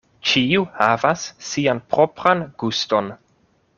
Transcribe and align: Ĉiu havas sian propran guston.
Ĉiu 0.29 0.63
havas 0.77 1.25
sian 1.49 1.81
propran 1.93 2.43
guston. 2.65 3.13